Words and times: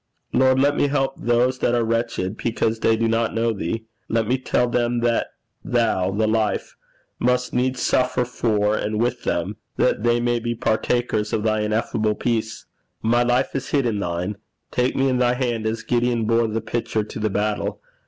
Lord, 0.33 0.59
let 0.59 0.75
me 0.75 0.87
help 0.87 1.13
those 1.15 1.59
that 1.59 1.75
are 1.75 1.83
wretched 1.83 2.35
because 2.37 2.79
they 2.79 2.97
do 2.97 3.07
not 3.07 3.35
know 3.35 3.53
thee. 3.53 3.85
Let 4.09 4.27
me 4.27 4.39
tell 4.39 4.67
them 4.67 5.01
that 5.01 5.27
thou, 5.63 6.09
the 6.09 6.25
Life, 6.25 6.75
must 7.19 7.53
needs 7.53 7.83
suffer 7.83 8.25
for 8.25 8.75
and 8.75 8.99
with 8.99 9.25
them, 9.25 9.57
that 9.77 10.01
they 10.01 10.19
may 10.19 10.39
be 10.39 10.55
partakers 10.55 11.33
of 11.33 11.43
thy 11.43 11.59
ineffable 11.59 12.15
peace. 12.15 12.65
My 13.03 13.21
life 13.21 13.55
is 13.55 13.69
hid 13.69 13.85
in 13.85 13.99
thine: 13.99 14.37
take 14.71 14.95
me 14.95 15.07
in 15.07 15.19
thy 15.19 15.35
hand 15.35 15.67
as 15.67 15.83
Gideon 15.83 16.25
bore 16.25 16.47
the 16.47 16.61
pitcher 16.61 17.03
to 17.03 17.19
the 17.19 17.29
battle. 17.29 17.79